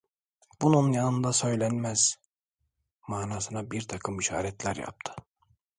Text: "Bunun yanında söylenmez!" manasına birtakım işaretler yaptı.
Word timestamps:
"Bunun 0.61 0.91
yanında 0.91 1.33
söylenmez!" 1.33 2.15
manasına 3.07 3.71
birtakım 3.71 4.19
işaretler 4.19 4.75
yaptı. 4.75 5.15